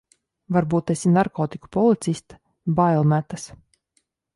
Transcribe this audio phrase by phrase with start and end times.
[0.55, 2.41] Varbūt esi narkotiku policiste,
[2.83, 3.51] bail metas.